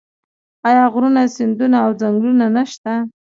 [0.67, 2.93] آیا غرونه سیندونه او ځنګلونه نشته؟